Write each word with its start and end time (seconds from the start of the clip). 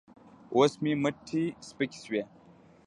اوس 0.55 0.73
مې 0.83 0.91
مټې 1.01 1.43
سپکې 1.67 1.99
شوې. 2.03 2.23